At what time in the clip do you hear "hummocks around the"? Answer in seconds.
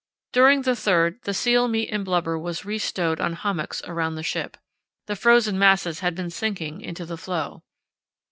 3.33-4.23